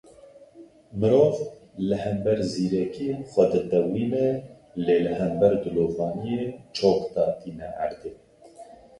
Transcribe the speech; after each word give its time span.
Mirov 0.99 1.35
li 1.89 1.97
hember 2.03 2.37
zîrekiyê 2.51 3.13
xwe 3.31 3.43
ditewîne 3.51 4.27
lê 4.85 4.97
li 5.05 5.13
hember 5.19 5.53
dilovaniyê 5.63 6.43
çok 6.77 6.99
datîne 7.15 7.69
erdê. 7.83 8.11